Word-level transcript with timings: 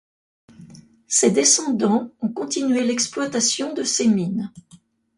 Ses 1.05 1.29
descendants 1.29 2.09
ont 2.21 2.29
continué 2.29 2.83
l'exploitation 2.83 3.71
de 3.75 3.83
ces 3.83 4.07
mines. 4.07 4.51